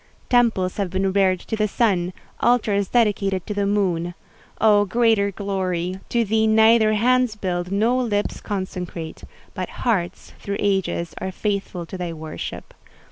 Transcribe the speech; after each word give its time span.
Temples 0.29 0.77
have 0.77 0.89
been 0.89 1.13
reared 1.13 1.39
to 1.41 1.55
the 1.55 1.67
Sun—altars 1.67 2.87
dedicated 2.87 3.45
to 3.45 3.53
the 3.53 3.67
Moon. 3.67 4.15
Oh, 4.59 4.83
greater 4.83 5.29
glory! 5.29 5.99
To 6.09 6.25
thee 6.25 6.47
neither 6.47 6.93
hands 6.93 7.35
build, 7.35 7.71
nor 7.71 8.01
lips 8.01 8.41
consecrate: 8.41 9.23
but 9.53 9.69
hearts, 9.85 10.33
through 10.39 10.57
ages, 10.57 11.13
are 11.21 11.31
faithful 11.31 11.85
to 11.85 11.99
thy 11.99 12.13
worship. 12.13 12.73